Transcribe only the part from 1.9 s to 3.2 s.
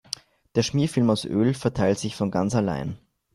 sich von ganz allein.